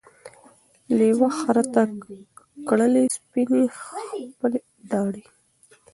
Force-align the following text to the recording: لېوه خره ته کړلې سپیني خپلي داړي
لېوه 0.97 1.29
خره 1.39 1.63
ته 1.73 1.81
کړلې 2.67 3.03
سپیني 3.15 3.63
خپلي 3.79 4.61
داړي 4.89 5.25